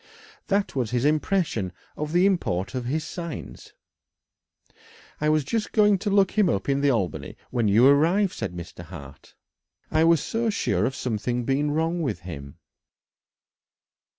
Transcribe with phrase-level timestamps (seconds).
[0.47, 3.73] That was his impression of the import of his signs.
[5.19, 8.53] "I was just going to look him up in the Albany when you arrived," said
[8.55, 8.83] Mr.
[8.83, 9.35] Hart.
[9.91, 12.57] "I was so sure of something being wrong with him."